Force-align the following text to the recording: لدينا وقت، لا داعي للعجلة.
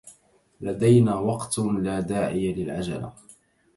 لدينا 0.61 1.15
وقت، 1.15 1.59
لا 1.59 1.99
داعي 1.99 2.53
للعجلة. 2.53 3.13